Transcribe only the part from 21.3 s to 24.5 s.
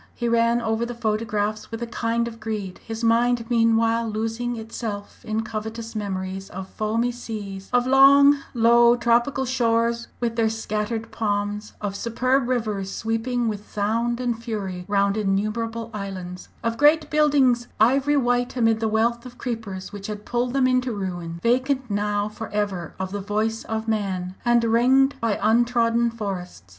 vacant now for ever of the voice of man,